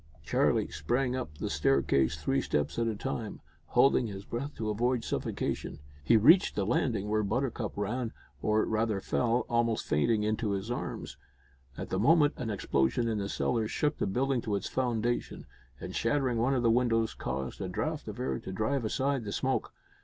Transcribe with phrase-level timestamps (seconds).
[0.23, 5.03] Charlie sprang up the staircase three steps at a time, holding his breath to avoid
[5.03, 5.77] suffocation.
[6.03, 8.11] He reached the landing, where Buttercup ran,
[8.41, 11.17] or, rather, fell, almost fainting, into his arms.
[11.77, 15.45] At the moment an explosion in the cellar shook the building to its foundation,
[15.79, 19.31] and, shattering one of the windows, caused a draught of air to drive aside the
[19.31, 19.71] smoke.